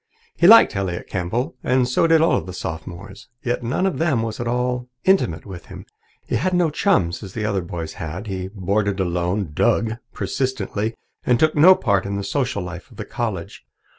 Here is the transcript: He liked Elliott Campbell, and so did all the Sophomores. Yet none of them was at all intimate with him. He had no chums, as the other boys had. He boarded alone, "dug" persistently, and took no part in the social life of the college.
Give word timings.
He 0.35 0.47
liked 0.47 0.75
Elliott 0.75 1.05
Campbell, 1.05 1.57
and 1.63 1.87
so 1.87 2.07
did 2.07 2.21
all 2.21 2.41
the 2.41 2.53
Sophomores. 2.53 3.27
Yet 3.43 3.61
none 3.61 3.85
of 3.85 3.99
them 3.99 4.23
was 4.23 4.39
at 4.39 4.47
all 4.47 4.89
intimate 5.03 5.45
with 5.45 5.67
him. 5.67 5.85
He 6.25 6.37
had 6.37 6.55
no 6.55 6.71
chums, 6.71 7.21
as 7.21 7.33
the 7.35 7.45
other 7.45 7.61
boys 7.61 7.93
had. 8.01 8.25
He 8.25 8.47
boarded 8.47 8.99
alone, 8.99 9.51
"dug" 9.53 9.97
persistently, 10.11 10.95
and 11.23 11.39
took 11.39 11.53
no 11.53 11.75
part 11.75 12.07
in 12.07 12.15
the 12.15 12.23
social 12.23 12.63
life 12.63 12.89
of 12.89 12.97
the 12.97 13.05
college. 13.05 13.63